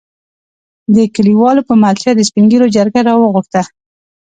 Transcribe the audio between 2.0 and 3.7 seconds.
د سپين ږېرو جرګه راوغښته.